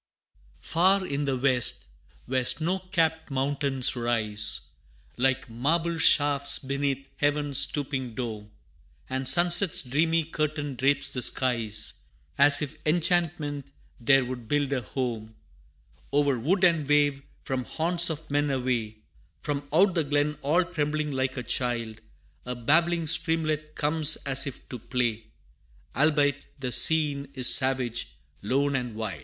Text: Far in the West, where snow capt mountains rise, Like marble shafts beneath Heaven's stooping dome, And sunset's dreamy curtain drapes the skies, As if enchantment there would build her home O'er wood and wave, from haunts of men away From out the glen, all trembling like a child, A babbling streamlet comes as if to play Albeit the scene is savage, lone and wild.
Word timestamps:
Far 0.61 1.05
in 1.05 1.25
the 1.25 1.37
West, 1.37 1.85
where 2.25 2.43
snow 2.43 2.79
capt 2.79 3.29
mountains 3.29 3.95
rise, 3.95 4.61
Like 5.15 5.47
marble 5.47 5.99
shafts 5.99 6.57
beneath 6.57 7.05
Heaven's 7.17 7.59
stooping 7.59 8.15
dome, 8.15 8.49
And 9.11 9.27
sunset's 9.29 9.83
dreamy 9.83 10.23
curtain 10.23 10.73
drapes 10.73 11.11
the 11.11 11.21
skies, 11.21 12.01
As 12.35 12.63
if 12.63 12.79
enchantment 12.83 13.71
there 13.99 14.25
would 14.25 14.47
build 14.47 14.71
her 14.71 14.79
home 14.81 15.35
O'er 16.11 16.39
wood 16.39 16.63
and 16.63 16.87
wave, 16.87 17.21
from 17.43 17.63
haunts 17.65 18.09
of 18.09 18.27
men 18.31 18.49
away 18.49 18.97
From 19.43 19.67
out 19.71 19.93
the 19.93 20.03
glen, 20.03 20.35
all 20.41 20.63
trembling 20.63 21.11
like 21.11 21.37
a 21.37 21.43
child, 21.43 22.01
A 22.47 22.55
babbling 22.55 23.05
streamlet 23.05 23.75
comes 23.75 24.15
as 24.25 24.47
if 24.47 24.67
to 24.69 24.79
play 24.79 25.25
Albeit 25.95 26.47
the 26.59 26.71
scene 26.71 27.27
is 27.35 27.53
savage, 27.53 28.15
lone 28.41 28.75
and 28.75 28.95
wild. 28.95 29.19